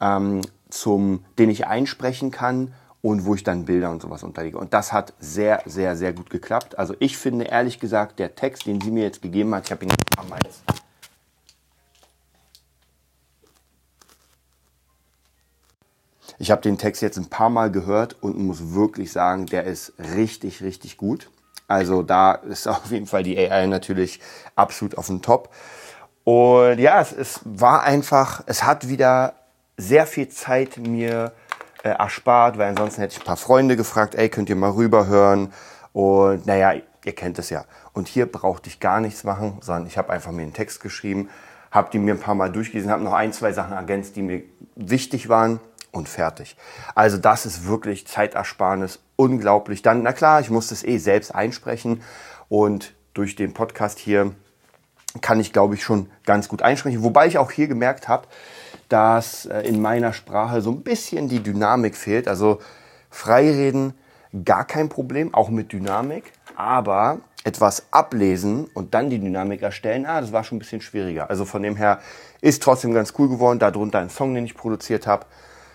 ähm, 0.00 0.42
zum, 0.70 1.24
den 1.38 1.50
ich 1.50 1.66
einsprechen 1.66 2.30
kann 2.30 2.74
und 3.02 3.24
wo 3.24 3.34
ich 3.34 3.42
dann 3.42 3.64
Bilder 3.64 3.90
und 3.90 4.00
sowas 4.00 4.22
unterlege. 4.22 4.58
Und 4.58 4.72
das 4.72 4.92
hat 4.92 5.12
sehr, 5.18 5.62
sehr, 5.66 5.96
sehr 5.96 6.12
gut 6.12 6.30
geklappt. 6.30 6.78
Also 6.78 6.94
ich 7.00 7.16
finde 7.16 7.46
ehrlich 7.46 7.80
gesagt, 7.80 8.18
der 8.18 8.34
Text, 8.34 8.66
den 8.66 8.80
sie 8.80 8.90
mir 8.90 9.02
jetzt 9.02 9.22
gegeben 9.22 9.54
hat, 9.54 9.66
ich 9.66 9.72
habe 9.72 9.84
ihn 9.84 9.92
Mal 10.28 10.38
jetzt 10.44 10.62
Ich 16.38 16.50
habe 16.50 16.62
den 16.62 16.78
Text 16.78 17.02
jetzt 17.02 17.18
ein 17.18 17.28
paar 17.28 17.50
Mal 17.50 17.70
gehört 17.70 18.20
und 18.20 18.36
muss 18.38 18.74
wirklich 18.74 19.12
sagen, 19.12 19.46
der 19.46 19.64
ist 19.64 19.92
richtig, 20.16 20.60
richtig 20.62 20.96
gut. 20.96 21.30
Also 21.68 22.02
da 22.02 22.32
ist 22.32 22.66
auf 22.68 22.90
jeden 22.90 23.06
Fall 23.06 23.22
die 23.22 23.38
AI 23.38 23.66
natürlich 23.66 24.20
absolut 24.56 24.98
auf 24.98 25.06
dem 25.06 25.22
Top. 25.22 25.50
Und 26.24 26.78
ja, 26.78 27.00
es, 27.00 27.12
es 27.12 27.40
war 27.44 27.82
einfach, 27.82 28.42
es 28.46 28.64
hat 28.64 28.88
wieder 28.88 29.34
sehr 29.76 30.06
viel 30.06 30.28
Zeit 30.28 30.76
mir 30.76 31.32
äh, 31.82 31.88
erspart, 31.88 32.58
weil 32.58 32.68
ansonsten 32.68 33.00
hätte 33.00 33.14
ich 33.14 33.22
ein 33.22 33.26
paar 33.26 33.36
Freunde 33.36 33.76
gefragt, 33.76 34.14
ey, 34.14 34.28
könnt 34.28 34.48
ihr 34.48 34.56
mal 34.56 34.70
rüberhören? 34.70 35.52
Und 35.92 36.46
naja, 36.46 36.74
ihr 37.04 37.14
kennt 37.14 37.38
es 37.38 37.50
ja. 37.50 37.64
Und 37.92 38.08
hier 38.08 38.30
brauchte 38.30 38.68
ich 38.68 38.80
gar 38.80 39.00
nichts 39.00 39.24
machen, 39.24 39.58
sondern 39.60 39.86
ich 39.86 39.98
habe 39.98 40.12
einfach 40.12 40.30
mir 40.30 40.42
einen 40.42 40.52
Text 40.52 40.80
geschrieben, 40.80 41.28
habe 41.70 41.90
die 41.90 41.98
mir 41.98 42.14
ein 42.14 42.20
paar 42.20 42.34
Mal 42.34 42.52
durchgelesen, 42.52 42.90
habe 42.90 43.02
noch 43.02 43.14
ein, 43.14 43.32
zwei 43.32 43.52
Sachen 43.52 43.72
ergänzt, 43.72 44.16
die 44.16 44.22
mir 44.22 44.42
wichtig 44.76 45.28
waren 45.28 45.58
und 45.90 46.08
fertig. 46.08 46.56
Also 46.94 47.18
das 47.18 47.46
ist 47.46 47.66
wirklich 47.66 48.06
Zeitersparnis, 48.06 49.00
unglaublich. 49.22 49.82
Dann, 49.82 50.02
na 50.02 50.12
klar, 50.12 50.40
ich 50.40 50.50
musste 50.50 50.74
es 50.74 50.84
eh 50.84 50.98
selbst 50.98 51.34
einsprechen 51.34 52.02
und 52.48 52.94
durch 53.14 53.36
den 53.36 53.54
Podcast 53.54 53.98
hier 53.98 54.32
kann 55.20 55.40
ich, 55.40 55.52
glaube 55.52 55.74
ich, 55.74 55.82
schon 55.82 56.08
ganz 56.24 56.48
gut 56.48 56.62
einsprechen. 56.62 57.02
Wobei 57.02 57.26
ich 57.26 57.38
auch 57.38 57.50
hier 57.50 57.68
gemerkt 57.68 58.08
habe, 58.08 58.26
dass 58.88 59.46
äh, 59.46 59.60
in 59.60 59.80
meiner 59.80 60.12
Sprache 60.12 60.60
so 60.60 60.70
ein 60.70 60.82
bisschen 60.82 61.28
die 61.28 61.40
Dynamik 61.40 61.96
fehlt. 61.96 62.28
Also 62.28 62.58
Freireden 63.10 63.94
gar 64.44 64.66
kein 64.66 64.88
Problem, 64.88 65.34
auch 65.34 65.50
mit 65.50 65.72
Dynamik, 65.72 66.32
aber 66.56 67.18
etwas 67.44 67.86
ablesen 67.90 68.66
und 68.72 68.94
dann 68.94 69.10
die 69.10 69.18
Dynamik 69.18 69.62
erstellen, 69.62 70.06
ah, 70.06 70.20
das 70.20 70.32
war 70.32 70.44
schon 70.44 70.56
ein 70.56 70.60
bisschen 70.60 70.80
schwieriger. 70.80 71.28
Also 71.28 71.44
von 71.44 71.62
dem 71.62 71.76
her 71.76 72.00
ist 72.40 72.62
trotzdem 72.62 72.94
ganz 72.94 73.12
cool 73.18 73.28
geworden. 73.28 73.58
Darunter 73.58 73.98
ein 73.98 74.10
Song, 74.10 74.34
den 74.34 74.46
ich 74.46 74.54
produziert 74.54 75.06
habe. 75.06 75.26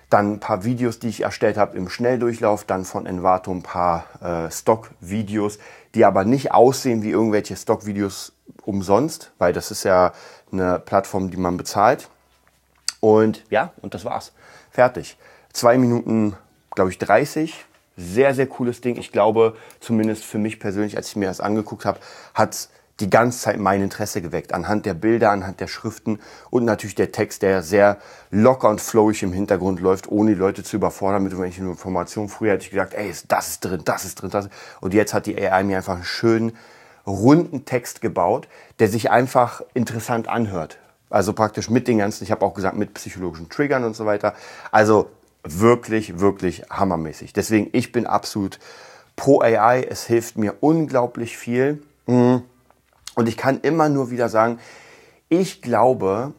Dann 0.09 0.33
ein 0.33 0.39
paar 0.39 0.63
Videos, 0.63 0.99
die 0.99 1.09
ich 1.09 1.21
erstellt 1.21 1.57
habe 1.57 1.77
im 1.77 1.89
Schnelldurchlauf. 1.89 2.63
Dann 2.63 2.85
von 2.85 3.05
Envato 3.05 3.51
ein 3.51 3.63
paar 3.63 4.05
äh, 4.21 4.51
Stock-Videos, 4.51 5.59
die 5.95 6.05
aber 6.05 6.23
nicht 6.23 6.51
aussehen 6.51 7.03
wie 7.03 7.11
irgendwelche 7.11 7.55
Stock-Videos 7.55 8.33
umsonst, 8.63 9.31
weil 9.37 9.53
das 9.53 9.71
ist 9.71 9.83
ja 9.83 10.13
eine 10.51 10.79
Plattform, 10.79 11.29
die 11.29 11.37
man 11.37 11.57
bezahlt. 11.57 12.09
Und 12.99 13.43
ja, 13.49 13.73
und 13.81 13.93
das 13.93 14.05
war's. 14.05 14.33
Fertig. 14.71 15.17
Zwei 15.51 15.77
Minuten 15.77 16.35
glaube 16.77 16.91
ich, 16.91 16.99
30. 16.99 17.65
Sehr, 17.97 18.35
sehr 18.35 18.45
cooles 18.45 18.81
Ding. 18.81 18.97
Ich 18.97 19.11
glaube, 19.11 19.57
zumindest 19.79 20.23
für 20.23 20.37
mich 20.37 20.59
persönlich, 20.59 20.95
als 20.95 21.09
ich 21.09 21.15
mir 21.15 21.27
das 21.27 21.41
angeguckt 21.41 21.85
habe, 21.85 21.99
hat 22.35 22.69
die 22.99 23.09
ganze 23.09 23.39
Zeit 23.39 23.59
mein 23.59 23.81
Interesse 23.81 24.21
geweckt. 24.21 24.53
Anhand 24.53 24.85
der 24.85 24.93
Bilder, 24.93 25.31
anhand 25.31 25.59
der 25.59 25.67
Schriften 25.67 26.19
und 26.49 26.65
natürlich 26.65 26.95
der 26.95 27.11
Text, 27.11 27.41
der 27.41 27.61
sehr 27.61 27.97
locker 28.31 28.69
und 28.69 28.81
flowig 28.81 29.21
im 29.23 29.33
Hintergrund 29.33 29.79
läuft, 29.79 30.09
ohne 30.11 30.31
die 30.31 30.39
Leute 30.39 30.63
zu 30.63 30.77
überfordern 30.77 31.23
mit 31.23 31.31
irgendwelchen 31.31 31.69
Informationen. 31.69 32.29
Früher 32.29 32.53
hätte 32.53 32.65
ich 32.65 32.71
gesagt, 32.71 32.93
ey, 32.93 33.13
das 33.27 33.49
ist 33.49 33.65
drin, 33.65 33.81
das 33.85 34.05
ist 34.05 34.21
drin, 34.21 34.29
das. 34.31 34.49
Und 34.81 34.93
jetzt 34.93 35.13
hat 35.13 35.25
die 35.27 35.39
AI 35.39 35.63
mir 35.63 35.77
einfach 35.77 35.95
einen 35.95 36.03
schönen, 36.03 36.57
runden 37.05 37.65
Text 37.65 38.01
gebaut, 38.01 38.47
der 38.79 38.89
sich 38.89 39.11
einfach 39.11 39.61
interessant 39.73 40.27
anhört. 40.27 40.77
Also 41.09 41.33
praktisch 41.33 41.69
mit 41.69 41.87
den 41.87 41.99
ganzen, 41.99 42.23
ich 42.23 42.31
habe 42.31 42.45
auch 42.45 42.53
gesagt, 42.53 42.75
mit 42.75 42.93
psychologischen 42.95 43.49
Triggern 43.49 43.85
und 43.85 43.95
so 43.95 44.05
weiter. 44.05 44.33
Also 44.71 45.09
wirklich, 45.43 46.19
wirklich 46.19 46.63
hammermäßig. 46.69 47.31
Deswegen, 47.31 47.69
ich 47.71 47.91
bin 47.91 48.05
absolut 48.05 48.59
pro 49.15 49.41
AI. 49.41 49.83
Es 49.83 50.05
hilft 50.05 50.37
mir 50.37 50.55
unglaublich 50.59 51.37
viel. 51.37 51.81
Mhm. 52.07 52.43
Und 53.17 53.27
ich 53.27 53.35
kann 53.35 53.61
immer 53.61 53.89
nur 53.89 54.11
wieder 54.11 54.29
sagen, 54.29 54.59
ich 55.27 55.63
glaube, 55.63 56.33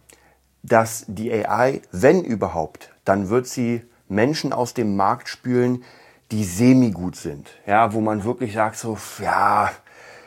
dass 0.62 1.04
die 1.08 1.32
AI, 1.32 1.82
wenn 1.90 2.22
überhaupt, 2.22 2.92
dann 3.04 3.30
wird 3.30 3.48
sie 3.48 3.82
Menschen 4.06 4.52
aus 4.52 4.74
dem 4.74 4.94
Markt 4.94 5.28
spülen, 5.28 5.82
die 6.30 6.44
semi-gut 6.44 7.16
sind. 7.16 7.50
Ja, 7.66 7.94
wo 7.94 8.00
man 8.00 8.22
wirklich 8.22 8.52
sagt 8.52 8.76
so, 8.76 8.96
ja, 9.20 9.72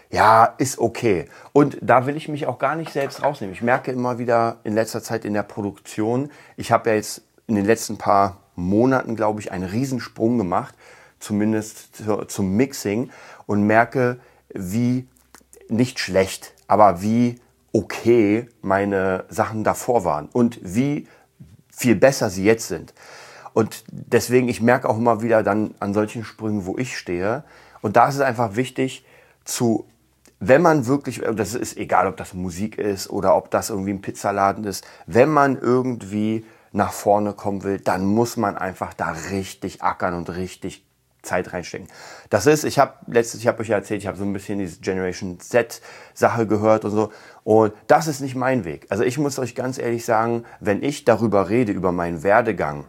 ja, 0.09 0.53
ist 0.57 0.77
okay. 0.79 1.29
Und 1.53 1.77
da 1.81 2.05
will 2.05 2.17
ich 2.17 2.27
mich 2.27 2.47
auch 2.47 2.59
gar 2.59 2.75
nicht 2.75 2.91
selbst 2.91 3.23
rausnehmen. 3.23 3.55
Ich 3.55 3.61
merke 3.61 3.93
immer 3.93 4.19
wieder 4.19 4.57
in 4.65 4.73
letzter 4.73 5.01
Zeit 5.01 5.23
in 5.23 5.33
der 5.33 5.43
Produktion, 5.43 6.31
ich 6.57 6.73
habe 6.73 6.89
ja 6.89 6.97
jetzt 6.97 7.21
in 7.47 7.55
den 7.55 7.63
letzten 7.63 7.97
paar 7.97 8.41
Monaten, 8.57 9.15
glaube 9.15 9.39
ich, 9.39 9.53
einen 9.53 9.69
Riesensprung 9.69 10.37
gemacht, 10.37 10.75
zumindest 11.17 12.03
zum 12.27 12.57
Mixing 12.57 13.09
und 13.45 13.65
merke, 13.65 14.19
wie 14.53 15.07
nicht 15.71 15.99
schlecht, 15.99 16.53
aber 16.67 17.01
wie 17.01 17.39
okay 17.73 18.47
meine 18.61 19.25
Sachen 19.29 19.63
davor 19.63 20.03
waren 20.03 20.27
und 20.31 20.59
wie 20.61 21.07
viel 21.71 21.95
besser 21.95 22.29
sie 22.29 22.43
jetzt 22.43 22.67
sind. 22.67 22.93
Und 23.53 23.83
deswegen, 23.89 24.47
ich 24.49 24.61
merke 24.61 24.87
auch 24.87 24.97
immer 24.97 25.21
wieder 25.21 25.43
dann 25.43 25.75
an 25.79 25.93
solchen 25.93 26.23
Sprüngen, 26.23 26.65
wo 26.65 26.77
ich 26.77 26.97
stehe. 26.97 27.43
Und 27.81 27.95
da 27.95 28.07
ist 28.07 28.15
es 28.15 28.21
einfach 28.21 28.55
wichtig 28.55 29.05
zu, 29.43 29.85
wenn 30.39 30.61
man 30.61 30.87
wirklich, 30.87 31.21
das 31.35 31.53
ist 31.53 31.77
egal, 31.77 32.07
ob 32.07 32.17
das 32.17 32.33
Musik 32.33 32.77
ist 32.77 33.09
oder 33.09 33.35
ob 33.35 33.51
das 33.51 33.69
irgendwie 33.69 33.91
ein 33.91 34.01
Pizzaladen 34.01 34.63
ist, 34.63 34.85
wenn 35.05 35.29
man 35.29 35.57
irgendwie 35.57 36.45
nach 36.71 36.93
vorne 36.93 37.33
kommen 37.33 37.63
will, 37.63 37.79
dann 37.79 38.05
muss 38.05 38.37
man 38.37 38.57
einfach 38.57 38.93
da 38.93 39.11
richtig 39.31 39.83
ackern 39.83 40.13
und 40.13 40.29
richtig 40.35 40.85
Zeit 41.21 41.53
reinstecken. 41.53 41.87
Das 42.29 42.45
ist, 42.45 42.63
ich 42.63 42.79
habe 42.79 42.93
letztes, 43.07 43.41
ich 43.41 43.47
habe 43.47 43.61
euch 43.61 43.69
ja 43.69 43.77
erzählt, 43.77 44.01
ich 44.01 44.07
habe 44.07 44.17
so 44.17 44.23
ein 44.23 44.33
bisschen 44.33 44.59
diese 44.59 44.79
Generation 44.79 45.39
Z 45.39 45.81
Sache 46.13 46.47
gehört 46.47 46.85
und 46.85 46.91
so. 46.91 47.11
Und 47.43 47.73
das 47.87 48.07
ist 48.07 48.21
nicht 48.21 48.35
mein 48.35 48.65
Weg. 48.65 48.87
Also 48.89 49.03
ich 49.03 49.17
muss 49.17 49.39
euch 49.39 49.55
ganz 49.55 49.77
ehrlich 49.77 50.05
sagen, 50.05 50.45
wenn 50.59 50.83
ich 50.83 51.05
darüber 51.05 51.49
rede, 51.49 51.71
über 51.71 51.91
meinen 51.91 52.23
Werdegang, 52.23 52.85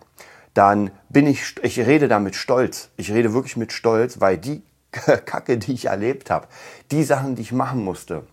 dann 0.55 0.91
bin 1.09 1.27
ich, 1.27 1.57
ich 1.63 1.79
rede 1.81 2.09
da 2.09 2.19
mit 2.19 2.37
Stolz. 2.37 2.91
Ich 2.97 3.11
rede 3.13 3.33
wirklich 3.33 3.57
mit 3.57 3.73
Stolz, 3.73 4.21
weil 4.21 4.39
die 4.39 4.63
Kacke, 4.91 5.59
die 5.59 5.73
ich 5.73 5.87
erlebt 5.87 6.31
habe, 6.31 6.49
die 6.91 7.05
Sachen, 7.05 7.35
die 7.35 7.43
ich 7.43 7.53
machen 7.53 7.83
musste, 7.83 8.27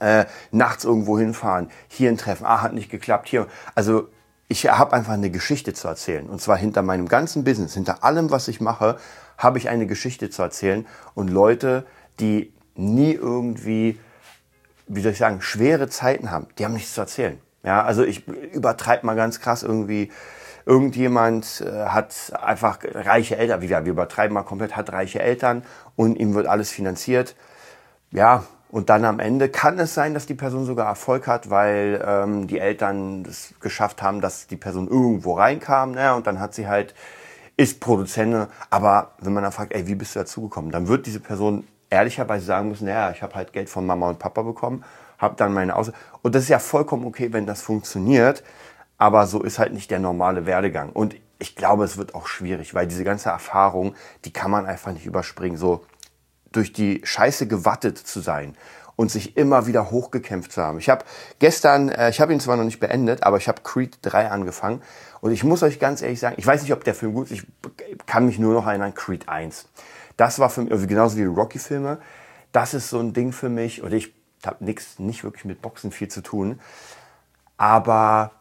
äh, 0.00 0.26
nachts 0.50 0.84
irgendwo 0.84 1.18
hinfahren, 1.18 1.70
hier 1.88 2.10
ein 2.10 2.18
Treffen, 2.18 2.44
ah, 2.46 2.62
hat 2.62 2.74
nicht 2.74 2.90
geklappt, 2.90 3.28
hier. 3.28 3.46
Also 3.74 4.08
ich 4.48 4.66
habe 4.66 4.94
einfach 4.94 5.12
eine 5.12 5.30
Geschichte 5.30 5.74
zu 5.74 5.88
erzählen. 5.88 6.26
Und 6.26 6.40
zwar 6.40 6.56
hinter 6.56 6.82
meinem 6.82 7.06
ganzen 7.06 7.44
Business, 7.44 7.74
hinter 7.74 8.02
allem, 8.02 8.30
was 8.30 8.48
ich 8.48 8.60
mache, 8.60 8.96
habe 9.36 9.58
ich 9.58 9.68
eine 9.68 9.86
Geschichte 9.86 10.30
zu 10.30 10.42
erzählen. 10.42 10.86
Und 11.14 11.28
Leute, 11.28 11.84
die 12.18 12.52
nie 12.74 13.12
irgendwie, 13.12 14.00
wie 14.86 15.02
soll 15.02 15.12
ich 15.12 15.18
sagen, 15.18 15.42
schwere 15.42 15.88
Zeiten 15.88 16.30
haben, 16.30 16.46
die 16.58 16.64
haben 16.64 16.72
nichts 16.72 16.94
zu 16.94 17.02
erzählen. 17.02 17.38
Ja, 17.62 17.82
also 17.82 18.04
ich 18.04 18.26
übertreibe 18.26 19.04
mal 19.04 19.16
ganz 19.16 19.40
krass 19.40 19.62
irgendwie. 19.62 20.10
Irgendjemand 20.64 21.62
äh, 21.62 21.86
hat 21.86 22.14
einfach 22.42 22.78
reiche 22.82 23.36
Eltern, 23.36 23.62
wie 23.62 23.70
wir, 23.70 23.84
wir 23.84 23.92
übertreiben 23.92 24.34
mal 24.34 24.42
komplett, 24.42 24.76
hat 24.76 24.92
reiche 24.92 25.20
Eltern 25.20 25.64
und 25.96 26.16
ihm 26.16 26.34
wird 26.34 26.46
alles 26.46 26.70
finanziert. 26.70 27.36
Ja, 28.10 28.44
und 28.70 28.90
dann 28.90 29.04
am 29.04 29.18
Ende 29.18 29.48
kann 29.48 29.78
es 29.78 29.94
sein, 29.94 30.12
dass 30.12 30.26
die 30.26 30.34
Person 30.34 30.66
sogar 30.66 30.86
Erfolg 30.86 31.26
hat, 31.26 31.48
weil 31.48 32.04
ähm, 32.06 32.46
die 32.46 32.58
Eltern 32.58 33.24
es 33.26 33.54
geschafft 33.60 34.02
haben, 34.02 34.20
dass 34.20 34.46
die 34.46 34.56
Person 34.56 34.88
irgendwo 34.88 35.34
reinkam. 35.34 35.92
Ne? 35.92 36.14
Und 36.14 36.26
dann 36.26 36.38
hat 36.38 36.54
sie 36.54 36.68
halt, 36.68 36.94
ist 37.56 37.80
Produzentin. 37.80 38.46
Aber 38.68 39.12
wenn 39.20 39.32
man 39.32 39.42
dann 39.42 39.52
fragt, 39.52 39.72
ey, 39.72 39.86
wie 39.86 39.94
bist 39.94 40.14
du 40.14 40.18
dazugekommen? 40.18 40.70
Dann 40.70 40.86
wird 40.86 41.06
diese 41.06 41.20
Person 41.20 41.66
ehrlicherweise 41.88 42.44
sagen 42.44 42.68
müssen, 42.68 42.84
naja, 42.84 43.10
ich 43.10 43.22
habe 43.22 43.34
halt 43.34 43.54
Geld 43.54 43.70
von 43.70 43.86
Mama 43.86 44.10
und 44.10 44.18
Papa 44.18 44.42
bekommen, 44.42 44.84
habe 45.16 45.34
dann 45.36 45.54
meine 45.54 45.74
Aus... 45.74 45.90
Und 46.20 46.34
das 46.34 46.42
ist 46.42 46.50
ja 46.50 46.58
vollkommen 46.58 47.06
okay, 47.06 47.32
wenn 47.32 47.46
das 47.46 47.62
funktioniert. 47.62 48.44
Aber 48.98 49.26
so 49.26 49.42
ist 49.42 49.58
halt 49.58 49.72
nicht 49.72 49.90
der 49.90 49.98
normale 49.98 50.44
Werdegang. 50.44 50.90
Und 50.90 51.16
ich 51.38 51.56
glaube, 51.56 51.84
es 51.84 51.96
wird 51.96 52.14
auch 52.14 52.26
schwierig, 52.26 52.74
weil 52.74 52.86
diese 52.86 53.04
ganze 53.04 53.30
Erfahrung, 53.30 53.94
die 54.24 54.32
kann 54.32 54.50
man 54.50 54.66
einfach 54.66 54.92
nicht 54.92 55.06
überspringen. 55.06 55.56
So, 55.56 55.84
durch 56.52 56.72
die 56.72 57.00
Scheiße 57.04 57.46
gewattet 57.46 57.98
zu 57.98 58.20
sein 58.20 58.56
und 58.96 59.10
sich 59.10 59.36
immer 59.36 59.66
wieder 59.66 59.90
hochgekämpft 59.92 60.50
zu 60.52 60.60
haben. 60.60 60.78
Ich 60.78 60.88
habe 60.88 61.04
gestern, 61.38 61.88
äh, 61.88 62.10
ich 62.10 62.20
habe 62.20 62.32
ihn 62.32 62.40
zwar 62.40 62.56
noch 62.56 62.64
nicht 62.64 62.80
beendet, 62.80 63.22
aber 63.22 63.36
ich 63.36 63.46
habe 63.46 63.62
Creed 63.62 63.98
3 64.02 64.30
angefangen. 64.30 64.82
Und 65.20 65.30
ich 65.30 65.44
muss 65.44 65.62
euch 65.62 65.78
ganz 65.78 66.02
ehrlich 66.02 66.18
sagen, 66.18 66.34
ich 66.36 66.46
weiß 66.46 66.62
nicht, 66.62 66.72
ob 66.72 66.82
der 66.82 66.94
Film 66.96 67.14
gut 67.14 67.30
ist, 67.30 67.44
ich 67.44 67.46
kann 68.06 68.26
mich 68.26 68.40
nur 68.40 68.54
noch 68.54 68.66
erinnern, 68.66 68.94
Creed 68.94 69.28
1. 69.28 69.68
Das 70.16 70.40
war 70.40 70.50
für 70.50 70.62
mich, 70.62 70.72
also 70.72 70.86
genauso 70.88 71.16
wie 71.16 71.20
die 71.20 71.26
Rocky-Filme, 71.26 71.98
das 72.50 72.74
ist 72.74 72.90
so 72.90 72.98
ein 72.98 73.12
Ding 73.12 73.32
für 73.32 73.48
mich. 73.48 73.82
Und 73.82 73.92
ich 73.92 74.12
habe 74.44 74.64
nichts, 74.64 74.98
nicht 74.98 75.22
wirklich 75.22 75.44
mit 75.44 75.62
Boxen 75.62 75.92
viel 75.92 76.08
zu 76.08 76.20
tun, 76.20 76.60
aber 77.56 78.32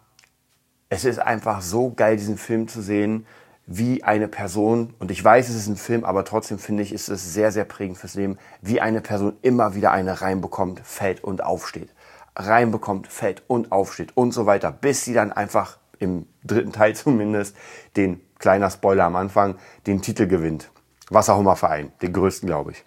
es 0.90 1.06
ist 1.06 1.20
einfach 1.20 1.62
so 1.62 1.92
geil, 1.92 2.18
diesen 2.18 2.38
Film 2.38 2.68
zu 2.68 2.82
sehen, 2.82 3.28
wie 3.68 4.02
eine 4.02 4.30
Person, 4.30 4.94
und 4.98 5.12
ich 5.12 5.22
weiß, 5.22 5.50
es 5.50 5.56
ist 5.56 5.68
ein 5.68 5.76
Film, 5.76 6.06
aber 6.06 6.24
trotzdem 6.24 6.58
finde 6.58 6.84
ich, 6.84 6.94
ist 6.94 7.10
es 7.10 7.34
sehr, 7.34 7.52
sehr 7.52 7.66
prägend 7.66 7.98
fürs 7.98 8.16
Leben, 8.16 8.38
wie 8.62 8.80
eine 8.80 9.02
Person 9.02 9.36
immer 9.42 9.76
wieder 9.76 9.92
eine 9.92 10.22
reinbekommt, 10.22 10.80
fällt 10.86 11.22
und 11.22 11.44
aufsteht. 11.44 11.90
Reinbekommt, 12.38 13.08
fällt 13.08 13.44
und 13.48 13.74
aufsteht 13.74 14.16
und 14.16 14.32
so 14.32 14.46
weiter, 14.46 14.72
bis 14.72 15.04
sie 15.04 15.14
dann 15.14 15.34
einfach 15.34 15.80
im 16.00 16.28
dritten 16.46 16.72
Teil 16.72 16.96
zumindest 16.96 17.56
den, 17.98 18.22
kleiner 18.40 18.70
Spoiler 18.70 19.04
am 19.04 19.18
Anfang, 19.18 19.56
den 19.86 20.02
Titel 20.02 20.28
gewinnt. 20.28 20.70
Was 21.10 21.30
auch 21.30 21.40
immer 21.40 21.56
Verein, 21.56 21.92
den 22.02 22.14
größten, 22.14 22.48
glaube 22.48 22.72
ich. 22.72 22.86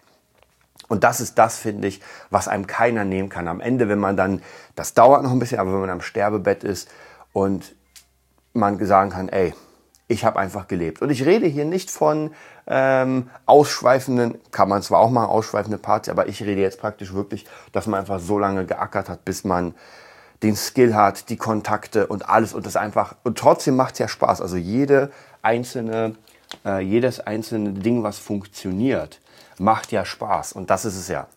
Und 0.88 1.04
das 1.04 1.20
ist 1.20 1.38
das, 1.38 1.58
finde 1.58 1.88
ich, 1.88 2.00
was 2.30 2.48
einem 2.48 2.66
keiner 2.66 3.04
nehmen 3.04 3.28
kann. 3.28 3.48
Am 3.48 3.60
Ende, 3.60 3.88
wenn 3.88 3.98
man 3.98 4.16
dann, 4.16 4.42
das 4.76 4.94
dauert 4.94 5.22
noch 5.22 5.30
ein 5.30 5.38
bisschen, 5.38 5.58
aber 5.58 5.72
wenn 5.72 5.80
man 5.80 5.90
am 5.90 6.00
Sterbebett 6.00 6.64
ist 6.64 6.88
und 7.32 7.74
man 8.54 8.84
sagen 8.84 9.10
kann, 9.10 9.28
ey, 9.28 9.52
ich 10.10 10.24
habe 10.24 10.40
einfach 10.40 10.66
gelebt. 10.66 11.02
Und 11.02 11.10
ich 11.10 11.24
rede 11.24 11.46
hier 11.46 11.64
nicht 11.64 11.88
von 11.88 12.32
ähm, 12.66 13.30
ausschweifenden, 13.46 14.38
kann 14.50 14.68
man 14.68 14.82
zwar 14.82 14.98
auch 14.98 15.10
mal 15.10 15.26
ausschweifende 15.26 15.78
Parts, 15.78 16.08
aber 16.08 16.26
ich 16.26 16.42
rede 16.42 16.60
jetzt 16.60 16.80
praktisch 16.80 17.14
wirklich, 17.14 17.46
dass 17.72 17.86
man 17.86 18.00
einfach 18.00 18.18
so 18.18 18.38
lange 18.38 18.66
geackert 18.66 19.08
hat, 19.08 19.24
bis 19.24 19.44
man 19.44 19.74
den 20.42 20.56
Skill 20.56 20.96
hat, 20.96 21.28
die 21.28 21.36
Kontakte 21.36 22.08
und 22.08 22.28
alles 22.28 22.54
und 22.54 22.66
das 22.66 22.74
einfach 22.74 23.14
und 23.22 23.38
trotzdem 23.38 23.76
macht 23.76 23.92
es 23.94 23.98
ja 24.00 24.08
Spaß. 24.08 24.40
Also 24.40 24.56
jede 24.56 25.12
einzelne, 25.42 26.16
äh, 26.64 26.80
jedes 26.80 27.20
einzelne 27.20 27.72
Ding, 27.72 28.02
was 28.02 28.18
funktioniert, 28.18 29.20
macht 29.58 29.92
ja 29.92 30.04
Spaß 30.04 30.54
und 30.54 30.70
das 30.70 30.84
ist 30.84 30.96
es 30.96 31.06
ja. 31.06 31.28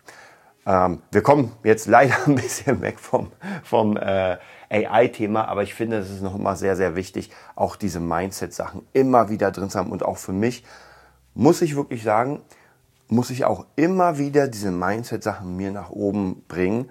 Ähm, 0.65 1.03
wir 1.11 1.21
kommen 1.21 1.51
jetzt 1.63 1.87
leider 1.97 2.15
ein 2.25 2.35
bisschen 2.35 2.81
weg 2.81 2.97
vom, 2.99 3.31
vom 3.63 3.97
äh, 3.97 4.37
AI-Thema, 4.73 5.47
aber 5.47 5.63
ich 5.63 5.73
finde, 5.73 5.97
es 5.97 6.09
ist 6.09 6.21
noch 6.21 6.35
immer 6.35 6.55
sehr, 6.55 6.75
sehr 6.75 6.95
wichtig, 6.95 7.29
auch 7.55 7.75
diese 7.75 7.99
Mindset-Sachen 7.99 8.81
immer 8.93 9.29
wieder 9.29 9.51
drin 9.51 9.69
zu 9.69 9.79
haben. 9.79 9.91
Und 9.91 10.03
auch 10.03 10.17
für 10.17 10.33
mich 10.33 10.63
muss 11.33 11.61
ich 11.61 11.75
wirklich 11.75 12.03
sagen, 12.03 12.41
muss 13.07 13.29
ich 13.29 13.45
auch 13.45 13.65
immer 13.75 14.17
wieder 14.17 14.47
diese 14.47 14.71
Mindset-Sachen 14.71 15.55
mir 15.55 15.71
nach 15.71 15.89
oben 15.91 16.43
bringen 16.47 16.89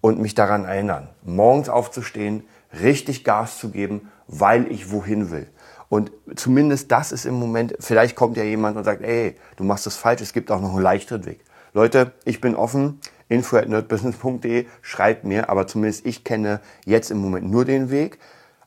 und 0.00 0.20
mich 0.20 0.34
daran 0.34 0.64
erinnern, 0.64 1.08
morgens 1.24 1.68
aufzustehen, 1.68 2.44
richtig 2.80 3.24
Gas 3.24 3.58
zu 3.58 3.70
geben, 3.70 4.10
weil 4.28 4.70
ich 4.70 4.90
wohin 4.92 5.30
will. 5.30 5.48
Und 5.88 6.10
zumindest 6.34 6.90
das 6.90 7.12
ist 7.12 7.26
im 7.26 7.34
Moment, 7.34 7.74
vielleicht 7.80 8.16
kommt 8.16 8.36
ja 8.36 8.42
jemand 8.42 8.76
und 8.76 8.84
sagt, 8.84 9.02
ey, 9.02 9.36
du 9.56 9.64
machst 9.64 9.86
das 9.86 9.96
falsch, 9.96 10.20
es 10.20 10.32
gibt 10.32 10.50
auch 10.50 10.60
noch 10.60 10.70
einen 10.70 10.82
leichteren 10.82 11.24
Weg. 11.26 11.40
Leute, 11.74 12.12
ich 12.24 12.40
bin 12.40 12.54
offen, 12.56 13.00
info.nerdbusiness.de, 13.28 14.66
schreibt 14.82 15.24
mir, 15.24 15.50
aber 15.50 15.66
zumindest 15.66 16.06
ich 16.06 16.24
kenne 16.24 16.60
jetzt 16.84 17.10
im 17.10 17.18
Moment 17.18 17.50
nur 17.50 17.64
den 17.64 17.90
Weg, 17.90 18.18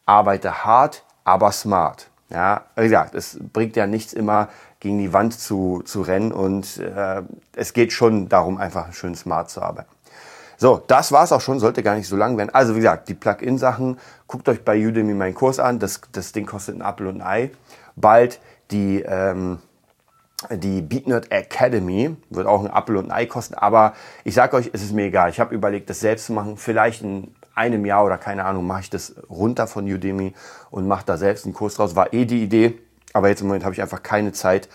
arbeite 0.05 0.63
hart, 0.63 1.03
aber 1.23 1.51
smart. 1.51 2.09
Ja, 2.29 2.65
wie 2.75 2.83
gesagt, 2.83 3.15
es 3.15 3.39
bringt 3.53 3.75
ja 3.75 3.87
nichts 3.87 4.13
immer 4.13 4.49
gegen 4.79 4.99
die 4.99 5.13
Wand 5.13 5.33
zu, 5.33 5.81
zu 5.83 6.01
rennen 6.01 6.31
und 6.31 6.77
äh, 6.77 7.23
es 7.55 7.73
geht 7.73 7.91
schon 7.91 8.29
darum, 8.29 8.57
einfach 8.57 8.93
schön 8.93 9.15
smart 9.15 9.49
zu 9.49 9.61
arbeiten. 9.61 9.89
So, 10.57 10.83
das 10.87 11.11
war's 11.11 11.31
auch 11.31 11.41
schon, 11.41 11.59
sollte 11.59 11.81
gar 11.83 11.95
nicht 11.95 12.07
so 12.07 12.17
lang 12.17 12.37
werden. 12.37 12.49
Also 12.53 12.75
wie 12.75 12.79
gesagt, 12.79 13.07
die 13.07 13.13
Plugin-Sachen, 13.13 13.97
guckt 14.27 14.47
euch 14.49 14.63
bei 14.63 14.77
Udemy 14.77 15.13
meinen 15.13 15.33
Kurs 15.33 15.57
an, 15.57 15.79
das, 15.79 16.01
das 16.11 16.33
Ding 16.33 16.45
kostet 16.45 16.75
ein 16.75 16.81
Apfel 16.81 17.07
und 17.07 17.21
ein 17.21 17.27
Ei. 17.27 17.51
bald 17.95 18.39
die, 18.69 19.01
ähm, 19.01 19.59
die 20.49 20.81
BeatNerd 20.81 21.31
Academy. 21.31 22.15
Wird 22.29 22.47
auch 22.47 22.63
ein 22.63 22.71
Apple 22.71 22.97
und 22.97 23.05
ein 23.05 23.11
Ei 23.11 23.25
kosten. 23.25 23.55
Aber 23.55 23.93
ich 24.23 24.33
sage 24.33 24.55
euch, 24.55 24.69
es 24.73 24.81
ist 24.81 24.93
mir 24.93 25.05
egal. 25.05 25.29
Ich 25.29 25.39
habe 25.39 25.53
überlegt, 25.53 25.89
das 25.89 25.99
selbst 25.99 26.25
zu 26.25 26.33
machen. 26.33 26.57
Vielleicht 26.57 27.01
in 27.01 27.33
einem 27.55 27.85
Jahr 27.85 28.05
oder 28.05 28.17
keine 28.17 28.45
Ahnung, 28.45 28.65
mache 28.65 28.81
ich 28.81 28.89
das 28.89 29.15
runter 29.29 29.67
von 29.67 29.85
Udemy 29.85 30.33
und 30.71 30.87
mache 30.87 31.05
da 31.05 31.17
selbst 31.17 31.45
einen 31.45 31.53
Kurs 31.53 31.75
draus. 31.75 31.95
War 31.95 32.13
eh 32.13 32.25
die 32.25 32.41
Idee. 32.43 32.79
Aber 33.13 33.29
jetzt 33.29 33.41
im 33.41 33.47
Moment 33.47 33.65
habe 33.65 33.73
ich 33.73 33.81
einfach 33.81 34.03
keine 34.03 34.31
Zeit, 34.31 34.69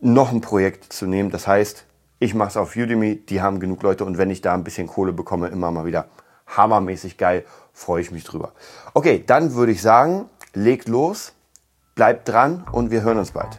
noch 0.00 0.30
ein 0.30 0.40
Projekt 0.40 0.92
zu 0.92 1.06
nehmen. 1.06 1.30
Das 1.30 1.46
heißt, 1.46 1.84
ich 2.18 2.34
mache 2.34 2.50
es 2.50 2.56
auf 2.56 2.76
Udemy, 2.76 3.16
die 3.16 3.42
haben 3.42 3.60
genug 3.60 3.82
Leute 3.82 4.04
und 4.04 4.18
wenn 4.18 4.30
ich 4.30 4.42
da 4.42 4.54
ein 4.54 4.62
bisschen 4.62 4.86
Kohle 4.86 5.12
bekomme, 5.12 5.48
immer 5.48 5.70
mal 5.70 5.86
wieder 5.86 6.06
hammermäßig 6.46 7.16
geil, 7.16 7.44
freue 7.72 8.02
ich 8.02 8.10
mich 8.10 8.24
drüber. 8.24 8.52
Okay, 8.94 9.24
dann 9.26 9.54
würde 9.54 9.72
ich 9.72 9.82
sagen, 9.82 10.28
legt 10.54 10.88
los, 10.88 11.32
bleibt 11.94 12.28
dran 12.28 12.64
und 12.70 12.90
wir 12.90 13.02
hören 13.02 13.18
uns 13.18 13.32
bald. 13.32 13.58